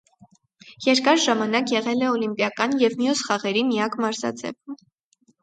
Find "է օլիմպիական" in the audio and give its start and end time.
2.07-2.73